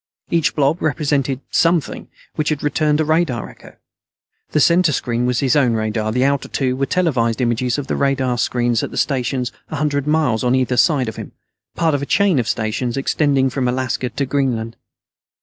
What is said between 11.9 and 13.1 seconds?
of a chain of stations